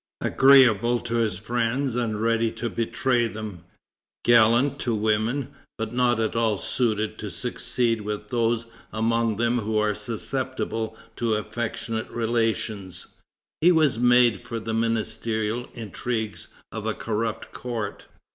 Agreeable 0.21 0.99
to 0.99 1.17
his 1.17 1.37
friends, 1.37 1.95
and 1.95 2.23
ready 2.23 2.51
to 2.51 2.71
betray 2.71 3.27
them, 3.27 3.63
gallant 4.25 4.79
to 4.79 4.95
women, 4.95 5.49
but 5.77 5.93
not 5.93 6.19
at 6.19 6.35
all 6.35 6.57
suited 6.57 7.19
to 7.19 7.29
succeed 7.29 8.01
with 8.01 8.29
those 8.31 8.65
among 8.91 9.37
them 9.37 9.59
who 9.59 9.77
are 9.77 9.93
susceptible 9.93 10.97
to 11.15 11.35
affectionate 11.35 12.09
relations, 12.09 13.09
he 13.61 13.71
was 13.71 13.99
made 13.99 14.43
for 14.43 14.59
the 14.59 14.73
ministerial 14.73 15.69
intrigues 15.75 16.47
of 16.71 16.87
a 16.87 16.95
corrupt 16.95 17.51
court." 17.51 18.07